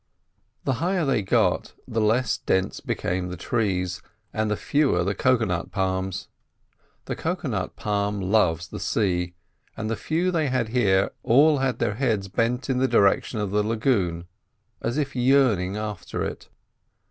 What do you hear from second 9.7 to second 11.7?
and the few they had here all